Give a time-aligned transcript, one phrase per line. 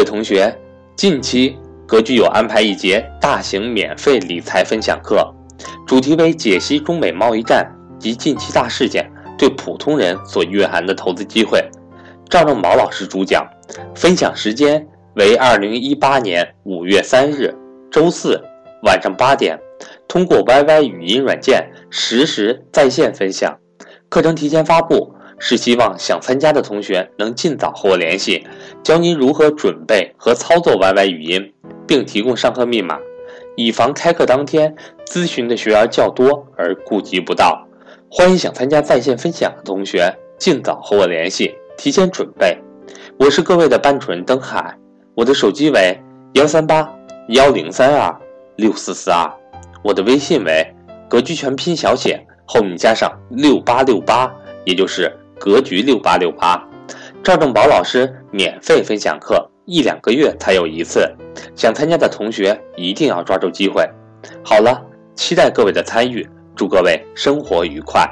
[0.00, 0.58] 各位同学，
[0.96, 5.30] 近期格局有安排一节大型免费理财分享课，
[5.86, 11.62] 主题为解析中美贸易战及近期大事件对普通人所蕴含的投资机会。
[12.30, 13.46] 赵正宝老师主讲，
[13.94, 17.54] 分享时间为二零一八年五月三日
[17.90, 18.42] 周四
[18.84, 19.60] 晚上八点，
[20.08, 23.54] 通过 YY 语音软件实时在线分享。
[24.08, 25.14] 课程提前发布。
[25.42, 28.46] 是希望想参加的同学能尽早和我联系，
[28.84, 31.52] 教您如何准备和操作 YY 语音，
[31.88, 32.98] 并提供上课密码，
[33.56, 34.76] 以防开课当天
[35.06, 37.66] 咨询的学员较多而顾及不到。
[38.10, 42.56] 欢迎想参加在线分享的同学尽早和我联系，提前准备。
[43.18, 44.76] 我是各位的班主任登海，
[45.14, 45.98] 我的手机为
[46.34, 46.86] 幺三八
[47.28, 48.14] 幺零三二
[48.56, 49.32] 六四四二，
[49.82, 50.66] 我的微信为
[51.08, 54.30] 格局全拼小写后面加上六八六八，
[54.66, 55.10] 也就是。
[55.40, 56.62] 格局六八六八，
[57.24, 61.10] 赵正宝老师免费分享课，一两个月才有一次，
[61.56, 63.82] 想参加的同学一定要抓住机会。
[64.44, 64.78] 好了，
[65.16, 68.06] 期待各位的参与，祝各位生活愉快。